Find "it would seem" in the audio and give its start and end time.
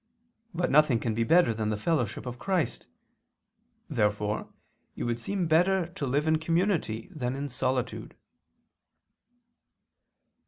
4.95-5.45